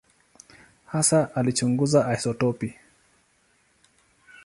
Hasa 0.85 1.31
alichunguza 1.35 2.07
isotopi. 2.13 2.75